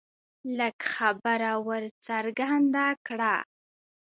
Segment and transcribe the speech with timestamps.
[0.57, 3.35] لږ خبره ور څرګنده کړه